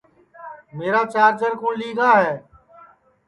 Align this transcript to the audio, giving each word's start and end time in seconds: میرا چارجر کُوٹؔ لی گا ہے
میرا 0.77 1.01
چارجر 1.13 1.51
کُوٹؔ 1.61 1.73
لی 1.79 1.89
گا 1.97 2.09
ہے 2.21 2.33